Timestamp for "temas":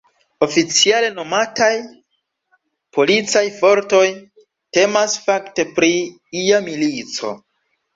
4.81-5.23